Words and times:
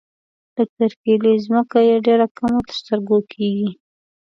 د 0.55 0.57
کرکيلې 0.75 1.33
ځمکه 1.45 1.79
یې 1.87 1.95
ډېره 2.07 2.27
کمه 2.37 2.59
تر 2.67 2.73
سترګو 2.81 3.17
کيږي. 3.31 3.69